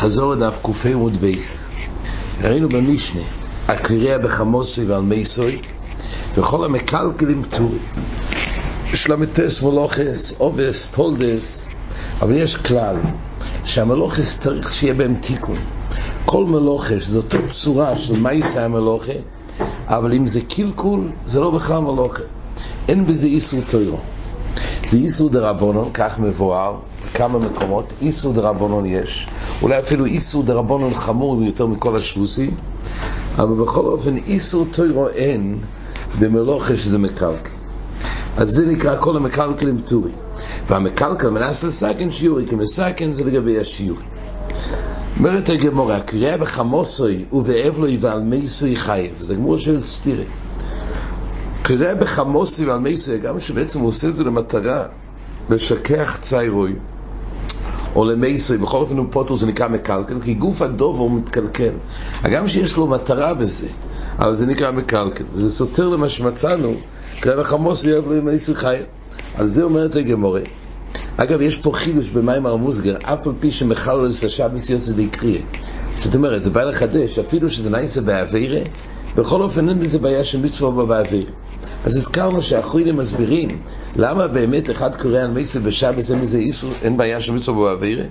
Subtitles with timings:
[0.00, 1.68] חזרה דף ק"ה עמוד ב'.
[2.42, 3.20] ראינו במשנה,
[3.68, 5.58] הקורע בחמתו ועל מתו,
[6.34, 7.78] וכל המקלקלים פטורים.
[8.94, 11.68] של ל"ט מלאכות, אבות, תולדות,
[12.22, 12.96] אבל יש כלל,
[13.64, 15.56] שהמלאכות צריך שיהיה בהם תיקון.
[16.24, 19.12] כל מלאכות זה אותו צורה של מעשה המלאכה,
[19.86, 22.22] אבל אם זה קלקול, זה לא בכלל מלאכה.
[22.88, 23.98] אין בזה איסור תורה.
[24.88, 26.76] זה איסור דרבנן, כך מבואר,
[27.20, 29.28] בכמה מקומות, איסור דרבונון יש,
[29.62, 32.50] אולי אפילו איסור דרבונון חמור יותר מכל השבוסים,
[33.36, 35.58] אבל בכל אופן איסור טוירו אין
[36.18, 37.50] במלוכה שזה מקלקל.
[38.36, 40.10] אז זה נקרא כל המקלקלים טורי.
[40.68, 44.04] והמקלקל מנס לסכן שיורי, כי מסכן זה לגבי השיורי.
[45.18, 50.24] אומרת הגמורה, הקריאה בחמוסוי ובאבלוי ועל מייסוי חייב, זה גמור של סטירי.
[51.62, 54.84] קריאה בחמוסוי ועל מייסוי, גם שבעצם הוא עושה את זה למטרה,
[55.50, 56.72] לשכח ציירוי,
[57.96, 61.72] או למייסוי, בכל אופן הוא פוטר זה נקרא מקלקל, כי גוף הדוב הוא מתקלקל.
[62.22, 63.68] הגם שיש לו מטרה בזה,
[64.18, 65.24] אבל זה נקרא מקלקל.
[65.32, 66.74] וזה סותר למה שמצאנו,
[67.20, 68.84] קריאה בחמוסוי ובאבלוי מייסוי חייב.
[69.34, 70.40] על זה אומרת הגמורה.
[71.16, 75.40] אגב, יש פה חידוש במים הרמוסגר, אף על פי שמחלל את השבס יוצא די קריא.
[75.96, 78.60] זאת אומרת, זה בא לחדש, אפילו שזה נעשה באווירה,
[79.16, 81.30] בכל אופן אין בזה בעיה של מצווה באווירה.
[81.84, 83.48] אז הזכרנו שהאחרונים מסבירים
[83.96, 88.04] למה באמת אחד קורא על מייסה בשבס, אין בזה איסור, אין בעיה של מצווה באווירה.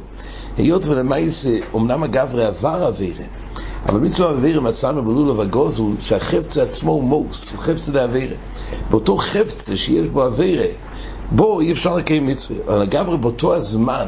[0.58, 3.26] היות ולמייסה, אמנם הגברי עבר אווירה,
[3.90, 8.36] אבל מצווה אווירה מצאנו בלולו וגוז הוא שהחפצה עצמו הוא מוס, הוא חפצה דאווירה.
[8.90, 10.66] באותו חפצה שיש בו אווירה,
[11.32, 14.06] בו אי אפשר לקיים מצווה, אבל הגברי באותו הזמן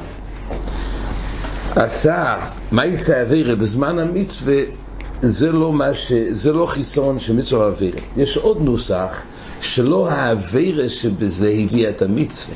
[1.75, 2.35] עשה
[2.71, 4.61] מייסה אווירה בזמן המצווה
[5.21, 6.11] זה לא, ש...
[6.31, 7.99] זה לא חיסון של מצווה אווירה.
[8.17, 9.23] יש עוד נוסח
[9.61, 12.55] שלא האווירה שבזה הביאה את המצווה.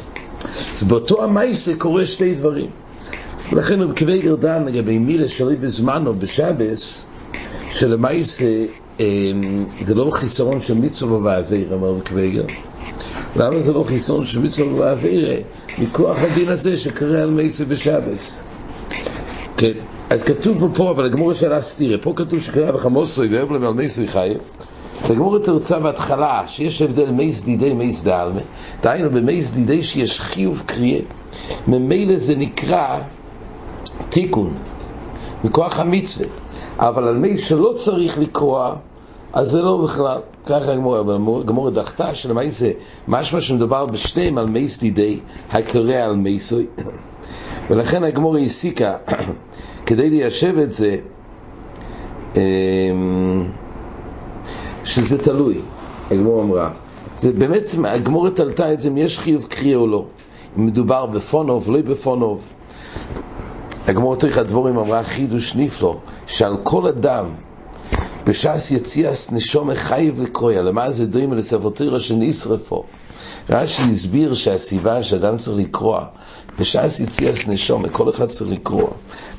[0.74, 2.68] אז באותו המייסה קורה שתי דברים.
[3.52, 7.06] ולכן הוא כבי גרדן לגבי מילה שלי בזמנו בשבס,
[7.72, 8.66] שלמייסה
[9.82, 12.54] זה לא חיסרון של מצווה באווירה, אמר כבי גרדן.
[13.36, 15.36] למה זה לא חיסון של מצווה באווירה?
[15.78, 18.44] מכוח הדין הזה שקרה על מייסה בשבס.
[20.10, 24.04] אז כתוב פה, פה אבל הגמרא שאלה סתירה, פה כתוב שקורע בחמתו ובאבלו ועל מתו
[24.08, 24.38] חייב.
[25.04, 28.42] הגמרא תירצה בהתחלה שיש הבדל מת דידיה מת דעלמא,
[28.82, 31.00] דהיינו במת דידיה שיש חיוב קריעה,
[31.68, 33.00] ממילא זה נקרא
[34.10, 34.54] תיקון,
[35.44, 36.28] מכוח המצווה,
[36.80, 38.76] אבל על מייס שלא צריך לקרוע,
[39.34, 42.72] אז זה לא בכלל, ככה הגמרא, אבל הגמרא דחתה שעל מת זה
[43.08, 45.20] משמע שמדובר בשניהם על מת דידיה,
[45.52, 46.66] הקורא על מייסוי,
[47.70, 48.94] ולכן הגמור הסיקה,
[49.86, 50.98] כדי ליישב את זה,
[54.84, 55.58] שזה תלוי,
[56.12, 56.72] הגמור אמרה.
[57.16, 60.06] זה באמת, הגמור תלתה את זה אם יש חיוב קריאה או לא.
[60.58, 62.50] אם מדובר בפונוב, לא בפונוב.
[63.88, 67.26] הגמור תריך הדבורים אמרה חידוש נפלו, שעל כל אדם
[68.28, 72.84] בש"ס יציאס נשום חייב לקרויה, למה זה דוים לספר תירא שנשרפו.
[73.50, 76.06] רש"י הסביר שהסיבה שאדם צריך לקרוע,
[76.60, 78.90] בש"ס יציאס נשום, כל אחד צריך לקרוע.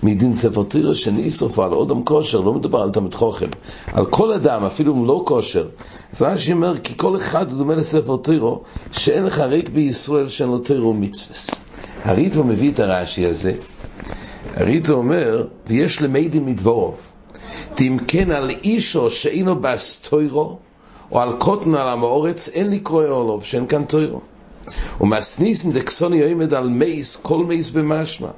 [0.02, 3.46] מדין ספר תירא שנשרפו על אודם כושר, לא מדובר על תלמיד חוכם,
[3.92, 5.68] על כל אדם, אפילו אם לא כושר.
[6.12, 8.54] אז רש"י אומר, כי כל אחד דומה לספר תירא,
[8.92, 11.50] שאין לך ריק בישראל שאין לו תירא ומצווס.
[12.04, 13.52] הריטו מביא את הרש"י הזה,
[14.54, 17.15] הריטו אומר, ויש למדים מדבורוב.
[17.76, 20.58] תמכן על אישו שאינו בסטוירו,
[21.12, 24.20] או על קוטן על המאורץ, אין לקרוא עולוב, שאין כאן טוירו.
[25.00, 28.28] ומסניסן דקסוני יועמד על מייס, כל מייס במשמע.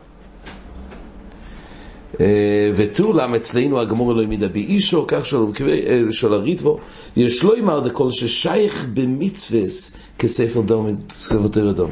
[2.74, 5.26] ותולם אצלנו הגמור אלוהים ידע באישו, כך
[6.10, 6.78] של הריטבו,
[7.16, 11.90] יש לו אמר דכל ששייך במצווס כספר דום, ספר תוירו דום.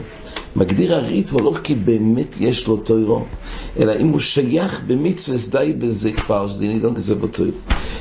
[0.57, 3.25] מגדיר הריטבו לא כי באמת יש לו תוירו,
[3.79, 7.59] אלא אם הוא שייך במצווס די בזה כבר, שזה נידון כספר תוירו.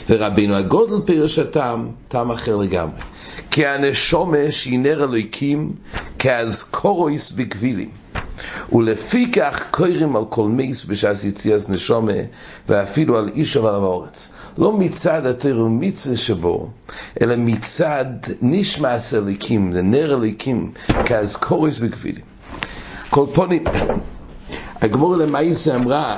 [0.09, 3.01] ורבינו הגודל פירש הטעם, טעם אחר לגמרי.
[3.51, 5.71] כי הנשומה שינר אלוהיקים
[6.19, 8.04] כאזכורויס בגבילים.
[8.73, 12.11] ולפי כך קוירים על כל מייס בשעס יציאס נשומה
[12.67, 14.29] ואפילו על איש ועל האורץ.
[14.57, 16.69] לא מצד התירו מצווה שבו,
[17.21, 18.05] אלא מצד
[18.41, 20.71] נשמעס אליקים, לנר אליקים,
[21.05, 22.25] כאזכורויס בגבילים.
[23.09, 23.63] כל פונים,
[24.81, 26.17] הגמור למייסה אמרה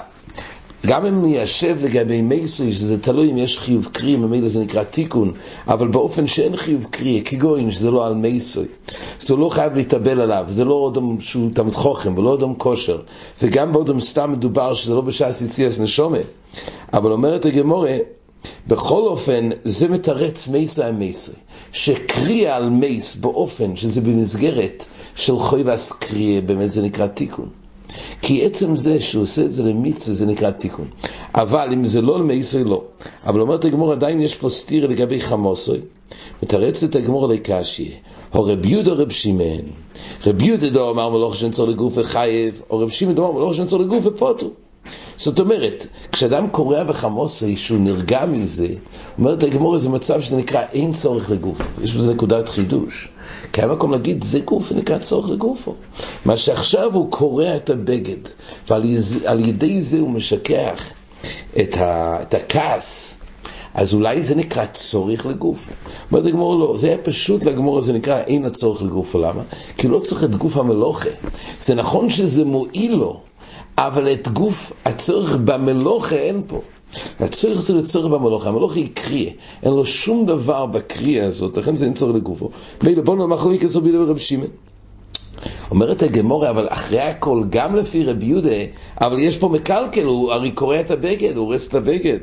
[0.86, 5.34] גם אם ניישב לגבי מייסוי, שזה תלוי אם יש חיוב קרי, ממילא זה נקרא תיקון,
[5.68, 8.66] אבל באופן שאין חיוב קרי, כגוין, שזה לא על מייסוי,
[9.20, 13.02] זה לא חייב להתאבל עליו, זה לא אדם שהוא תלמיד חוכם, ולא אדם כושר,
[13.42, 16.18] וגם באודם סתם מדובר שזה לא בש"ס יציאס נשומה,
[16.94, 17.98] אבל אומרת הגמורה,
[18.68, 21.36] בכל אופן, זה מתרץ מייסה על מייסוי,
[21.72, 24.86] שקריאה על מייס באופן שזה במסגרת
[25.16, 27.50] של חויבס קריאה, באמת זה נקרא תיקון.
[28.22, 30.88] כי עצם זה שהוא עושה את זה למצווה זה נקרא תיקון.
[31.36, 32.84] אבל אם זה לא למייסוי לא.
[33.26, 35.80] אבל אומרת הגמור עדיין יש פה סתיר לגבי חמוסוי.
[36.44, 37.92] מתרצת הגמור לקשי,
[38.36, 39.66] או רב יהודה רב שמעון.
[40.28, 43.80] רב יהודה דו אמר מלוך שנצור לגוף וחייב, או רב שמעון דו אמר מלוך שנצור
[43.80, 44.50] לגוף ופוטו.
[45.18, 48.68] זאת אומרת, כשאדם קורע בחמוסי שהוא נרגע מזה,
[49.20, 51.58] אומרת הגמור זה מצב שזה נקרא אין צורך לגוף.
[51.84, 53.10] יש בזה נקודת חידוש.
[53.54, 55.74] כי היה מקום להגיד, זה גוף נקרא צורך לגופו.
[56.26, 58.18] מה שעכשיו הוא קורע את הבגד,
[58.70, 60.94] ועל ידי זה הוא משכח
[61.60, 63.18] את, ה, את הכעס.
[63.74, 65.68] אז אולי זה נקרא צורך לגוף.
[66.12, 69.16] אומרת הגמור לא, זה היה פשוט לגמור, זה נקרא אין הצורך לגוף.
[69.16, 69.42] למה?
[69.78, 71.10] כי לא צריך את גוף המלוכה.
[71.60, 73.22] זה נכון שזה מועיל לו,
[73.78, 76.62] אבל את גוף הצורך במלוכה אין פה.
[77.20, 79.32] הצורך זה לצורך במלוכה, המלוכה היא קריאה,
[79.64, 82.50] אין לו שום דבר בקריאה הזאת, לכן זה אין צורך לגופו.
[82.84, 84.50] מילא בוא נאמר חלוק כסו בידי רב שמעון.
[85.72, 88.50] אומרת הגמורה, אבל אחרי הכל, גם לפי רבי יהודה,
[89.02, 92.20] אבל יש פה מקלקל, הוא הרי קורע את הבגד, הוא הורס את הבגד.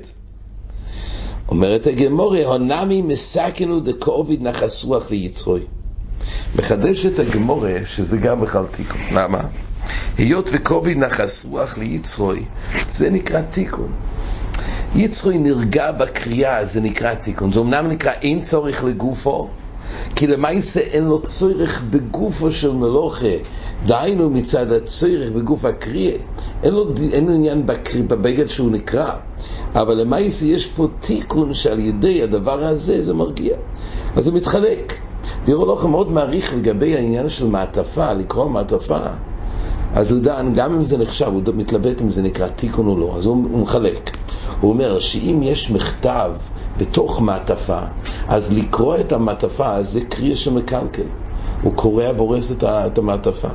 [1.49, 5.61] אומרת הגמורה, הונמי מסכנו דקוביד נחס רוח ליצרוי.
[6.59, 9.01] מחדשת הגמורה שזה גם בכלל תיקון.
[9.15, 9.41] למה?
[10.19, 12.45] היות וקוביד נחס רוח ליצרוי,
[12.89, 13.93] זה נקרא תיקון.
[14.95, 17.53] יצרוי נרגע בקריאה, זה נקרא תיקון.
[17.53, 19.49] זה אמנם נקרא אין צורך לגופו,
[20.17, 23.27] כי למעשה אין לו צורך בגופו של מלוכה,
[23.87, 26.17] דהיינו מצד הצורך בגוף הקריאה,
[26.63, 29.13] אין לו, אין לו עניין בקרי, בבגד שהוא נקרא,
[29.75, 33.57] אבל למעשה יש פה תיקון שעל ידי הדבר הזה זה מרגיע,
[34.17, 34.93] אז זה מתחלק.
[35.45, 39.07] בירו לכם מאוד מעריך לגבי העניין של מעטפה, לקרוא מעטפה.
[39.95, 43.15] אז הוא דן, גם אם זה נחשב, הוא מתלבט אם זה נקרא תיקון או לא,
[43.17, 44.17] אז הוא, הוא מחלק.
[44.61, 46.33] הוא אומר שאם יש מכתב
[46.79, 47.81] בתוך מעטפה,
[48.29, 51.03] אז לקרוא את המעטפה זה קריאה שמקלקל.
[51.63, 53.49] הוא קורע והורס את המעטפה.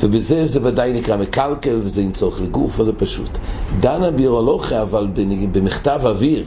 [0.00, 3.38] ובזה זה ודאי נקרא מקלקל, וזה אין צורך לגוף, וזה פשוט.
[3.80, 5.08] דנה בירולוכה, אבל
[5.52, 6.44] במכתב אוויר,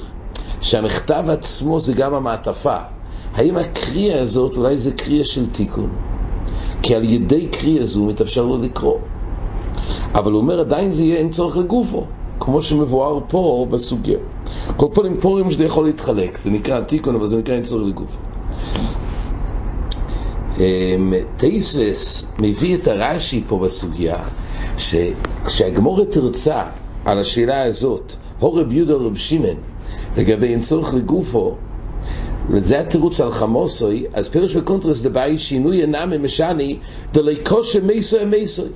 [0.62, 2.77] שהמכתב עצמו זה גם המעטפה.
[3.36, 5.89] האם הקריאה הזאת, אולי זה קריאה של תיקון?
[6.81, 8.97] כי על ידי קריאה זו מתאפשר לו לקרוא.
[10.15, 12.06] אבל הוא אומר, עדיין זה יהיה אין צורך לגופו.
[12.39, 14.18] כמו שמבואר פה בסוגיה.
[14.77, 17.88] כל פנים פה רואים שזה יכול להתחלק, זה נקרא תיקון, אבל זה נקרא אין צורך
[17.88, 18.18] לגוף.
[20.59, 24.18] אמ, טייסס מביא את הרש"י פה בסוגיה,
[24.77, 26.63] שכשהגמורת תרצה
[27.06, 29.56] על השאלה הזאת, הו רב יהודה רב שמעון,
[30.18, 31.56] לגבי אין צורך לגופו,
[32.49, 36.77] וזה התירוץ על חמתו, אז פירוש בקונטרס דבהאי שינויא נמי משני
[37.13, 38.69] דלא קשה מתו אמתו.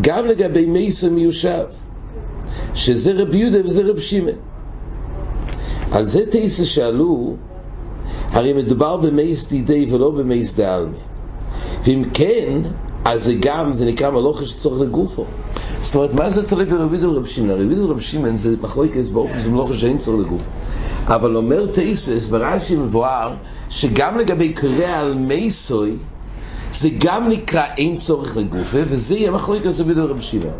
[0.00, 1.64] גם לגבי מתו מיושב.
[2.74, 4.34] שזה רב יהודה וזה רב שמעון.
[5.92, 7.34] על זה תייסה שאלו,
[8.30, 10.96] הרי מדובר במת דידיה ולא במת דעלמא.
[11.84, 12.58] ואם כן,
[13.04, 15.24] אז זה גם, זה נקרא מלאכה שצריך לגופו.
[15.82, 17.50] זאת אומרת, מה זה תלוי ברב יהודה ורב שמעון?
[17.50, 20.50] רב יהודה ורב שמעון זה מחלוקת באופן זה מלאכה שאין צריך לגופו.
[21.10, 23.32] אבל אומר תייסס, ברש"י מבואר,
[23.70, 25.96] שגם לגבי קורא על מייסוי,
[26.72, 30.52] זה גם נקרא אין צורך לגופה, וזה יהיה מחלוקת הזה בידי רב שמעון.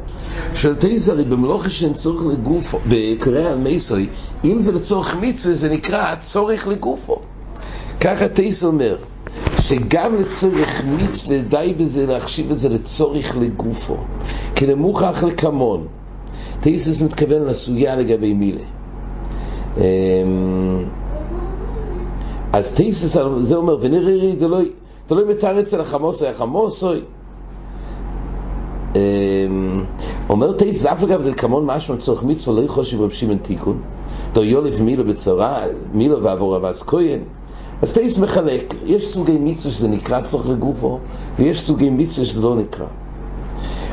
[0.54, 4.06] של תייסר, הרי במלוכה שאין צורך לגופו, בקורא על מייסוי,
[4.44, 7.18] אם זה לצורך מצווה, זה נקרא צורך לגופו.
[8.00, 8.96] ככה תייסר אומר,
[9.60, 13.96] שגם לצורך מצווה די בזה להחשיב את זה לצורך לגופו,
[14.54, 15.86] כי למוכח לקמון.
[16.60, 18.79] תייסס מתכוון לסוגיה לגבי מילה.
[19.80, 20.84] אמ,
[22.52, 24.70] אז תייסס, זה אומר, ונראה דלוי,
[25.06, 27.00] תלוי מתאר אצל החמוסוי, החמוסוי.
[28.96, 29.84] אמ,
[30.28, 33.82] אומר תייסס, אף אגב דלקמון משמע צורך מצווה לא יכול שברב שמעון תיקון.
[34.32, 35.58] דו יולף מילו בצורה,
[35.92, 37.20] מילו ועבור אבס כהן.
[37.82, 40.98] אז טייס מחלק, יש סוגי מצווה שזה נקרא צורך לגופו,
[41.38, 42.86] ויש סוגי מצווה שזה לא נקרא.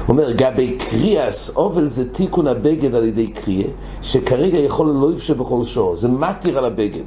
[0.09, 3.67] אומר, גבי קריאס, אובל זה תיקון הבגד על ידי קריאה,
[4.01, 7.05] שכרגע יכול לא יפשה בכל שור, זה מתיר על הבגד.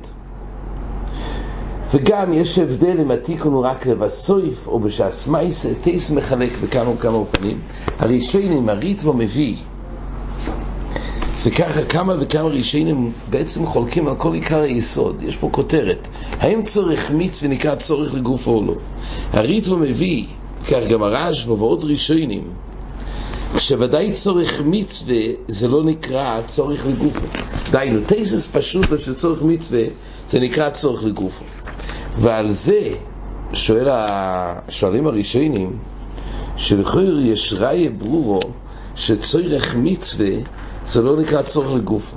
[1.95, 7.17] וגם יש הבדל אם התיקון הוא רק לבסויף או בשעס מייס, טייס מחלק בכמה וכמה
[7.17, 7.59] אופנים.
[7.99, 9.57] הראשונים, הריטבו מביא,
[11.43, 15.23] וככה כמה וכמה ראשונים בעצם חולקים על כל עיקר היסוד.
[15.23, 18.75] יש פה כותרת, האם צורך מיץ ונקרא צורך לגוף או לא?
[19.33, 20.25] הריטבו מביא,
[20.69, 22.43] כך גם הרשב"א ועוד ראשונים,
[23.59, 27.27] שוודאי צורך מצווה זה לא נקרא צורך לגופו.
[27.71, 29.83] דהיינו, תסס פשוט של צורך מצווה
[30.29, 31.45] זה נקרא צורך לגופו.
[32.19, 32.81] ועל זה
[33.53, 35.79] שואל השואלים הראשונים,
[36.57, 38.41] שלכאורה יש ראיה ברורו
[38.95, 40.31] שצורך מצווה
[40.87, 42.17] זה לא נקרא צורך לגופו.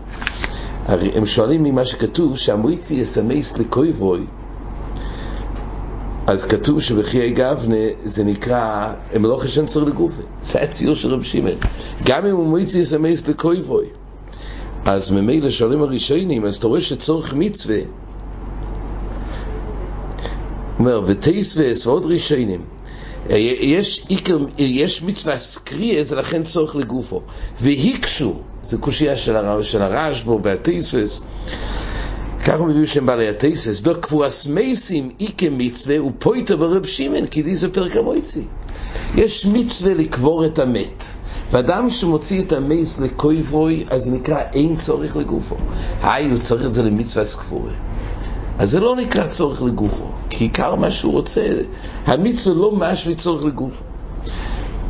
[0.88, 4.26] הם שואלים ממה שכתוב שהמויצי יסמס לקויבוי
[6.28, 10.22] אז כתוב שבחיי גבנה זה נקרא, הם לא חשן צורך לגופה.
[10.44, 11.58] זה היה ציור של רב שמעון.
[12.06, 13.86] גם אם הוא מויצי יסמס לקויבוי.
[14.86, 17.78] אז ממילא שואלים הראשונים, אז אתה רואה שצורך מצווה.
[20.80, 22.62] אומר, ותייסווס ועוד ראשונים.
[23.30, 24.06] יש,
[24.58, 27.22] יש מצווה סקריה, זה לכן צורך לגופו.
[27.62, 31.22] והיקשו, זה קושייה של, הר, של הרשב"א והטייסווס.
[32.46, 37.56] ככה מביאו שם בעלי הטייסס, דו קבורס מייסים איקה מצווה ופויטו ברב שמעון, כי לי
[37.56, 38.42] זה פרק המויצי.
[39.16, 41.04] יש מצווה לקבור את המת.
[41.52, 45.56] ואדם שמוציא את המייס לקויברוי, אז נקרא אין צורך לגופו.
[46.04, 47.74] היי, הוא צריך את זה למצווה סקבורי.
[48.60, 51.48] אז זה לא נקרא צורך לגופו, כי עיקר מה שהוא רוצה,
[52.06, 53.84] המצווה לא משהו צורך לגופו.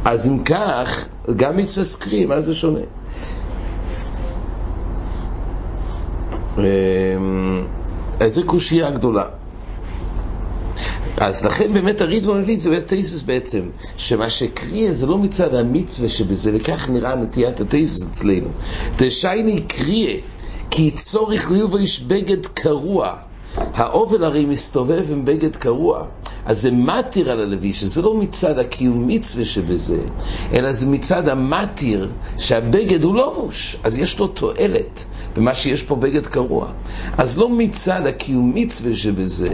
[0.05, 2.79] אז אם כך, גם מצווה סקרי, מה זה שונה?
[6.57, 7.65] אמ,
[8.19, 9.25] אז זו קושייה גדולה.
[11.17, 13.61] אז לכן באמת הריטב"א מביא את זה בתייסס בעצם,
[13.97, 18.47] שמה שקריא זה לא מצד המצווה שבזה, וכך נראה נטיית התייסס אצלנו.
[18.95, 20.17] דשייני קריא,
[20.71, 23.15] כי צורך ליובש בגד קרוע.
[23.57, 26.05] האובל הרי מסתובב עם בגד קרוע.
[26.45, 29.99] אז זה מתיר על הלוי, שזה לא מצד הקיום מצווה שבזה,
[30.53, 36.25] אלא זה מצד המתיר שהבגד הוא לובוש, אז יש לו תועלת במה שיש פה בגד
[36.25, 36.67] קרוע.
[37.17, 39.49] אז לא מצד הקיום מצווה שבזה,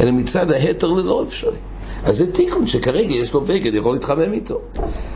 [0.00, 1.56] אלא מצד ההתר ללא אפשרי.
[2.04, 4.60] אז זה תיקון שכרגע יש לו בגד, יכול להתחמם איתו.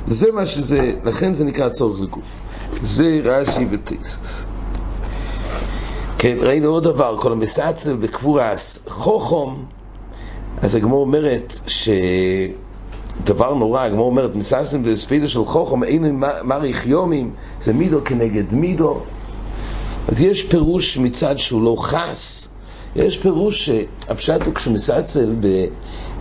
[0.06, 2.26] זה מה שזה, לכן זה נקרא צורך לגוף.
[2.82, 4.46] זה רש"י וטיסס.
[6.18, 9.64] כן, ראינו עוד דבר, כל המסעצל בקבורס חוכום,
[10.62, 11.88] אז הגמור אומרת ש...
[13.24, 19.00] דבר נורא, הגמרא אומרת, מתעצל בהספדו של חכם, אין מאריך ימים, זה מידה כנגד מידה.
[20.08, 22.48] אז יש פירוש מצד שהוא לא חס,
[22.96, 25.64] יש פירוש שהפשט הוא כשמתעצל ב...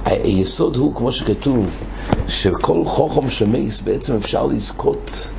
[0.06, 1.70] היסוד הוא, כמו שכתוב,
[2.27, 5.32] שכל חכם שמת בעצם אפשר לזכות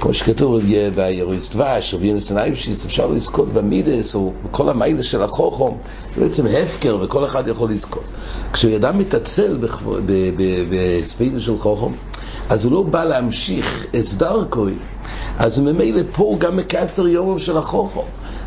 [0.00, 0.60] כמו שכתוב
[0.94, 5.78] ביערות דבש, רבי יונתן אייבשיץ, אפשר לזכות במידות, או בכל המעלה של החכם,
[6.14, 8.02] זה בעצם הפקר, וכל אחד יכול לזכות.
[8.52, 9.58] כשאדם מתעצל
[10.70, 11.92] בספידה של חוכום,
[12.48, 14.78] אז הוא לא בא להמשיך הסדר כהן,
[15.38, 18.04] אז ממילא פה הוא גם מקצר יומם של החוכום.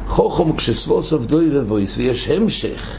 [0.08, 2.98] חוכום כשסבוס עבדוי ובויס, ויש המשך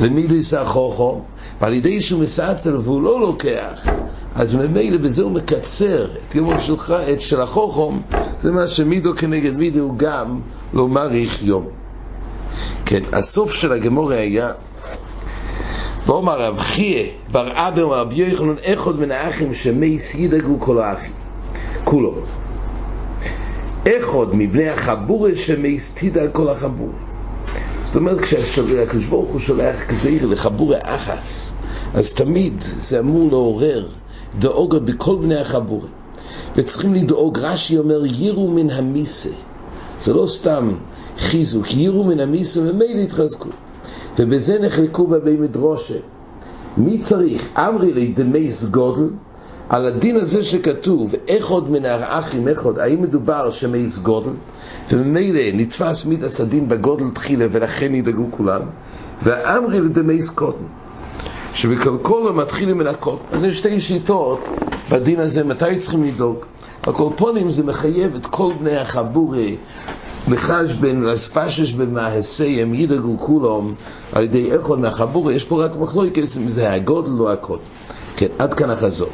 [0.00, 1.22] למידס החוכום,
[1.64, 3.86] ועל ידי שהוא מסעצל והוא לא לוקח,
[4.34, 8.02] אז ממילא בזה הוא מקצר את יומו שלך, את של החוכום,
[8.38, 10.40] זה מה שמידו כנגד מידו הוא גם
[10.74, 11.66] לא מעריך יום.
[12.86, 14.52] כן, הסוף של הגמורה היה
[16.06, 21.12] ואומר רב חייה בר אבא ורבי יוחנן אחד מן האחים שמייס ידאגו כל האחים
[21.84, 22.14] כולו.
[23.82, 27.13] אחד מבני החבורה שמייס תדאג כל החבורה
[27.84, 31.52] זאת אומרת כשהקדוש ברוך הוא שולח גזיר לחבורה אחס
[31.94, 33.88] אז תמיד זה אמור לעורר
[34.38, 35.88] דאוגה בכל בני החבורה.
[36.56, 39.30] וצריכים לדאוג, רש"י אומר, יירו מן המיסה.
[40.02, 40.74] זה לא סתם
[41.18, 43.48] חיזוק, יירו מן המיסה ומילא יתחזקו.
[44.18, 45.94] ובזה נחלקו בבי מדרושה.
[46.76, 47.48] מי צריך?
[47.56, 49.08] אמרי לי דמייס גודל,
[49.68, 54.30] על הדין הזה שכתוב, איך עוד מן האחים, איך עוד, האם מדובר שמייס גודל,
[54.90, 58.60] וממילא נתפס מידס הדין בגודל תחילה ולכן ידאגו כולם,
[59.22, 60.64] ואמרי לדמייס קוטן.
[61.54, 63.20] שבקלקולה מתחילים מנקות.
[63.32, 64.48] אז יש שתי שיטות
[64.90, 66.36] בדין הזה, מתי צריכים לדאוג.
[66.82, 69.56] הקולפונים זה מחייב את כל בני החבורי
[70.28, 73.74] לחש בין לספשש במעשיהם ידאגו כולם
[74.12, 77.60] על ידי אחד מהחבורי, יש פה רק מחלוקת אם זה הגודל או הקוד.
[78.16, 79.10] כן, עד כאן החזור.